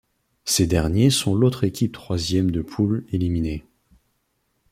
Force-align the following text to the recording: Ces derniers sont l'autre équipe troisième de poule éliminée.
Ces 0.45 0.65
derniers 0.65 1.11
sont 1.11 1.35
l'autre 1.35 1.63
équipe 1.63 1.91
troisième 1.91 2.49
de 2.49 2.63
poule 2.63 3.05
éliminée. 3.11 3.63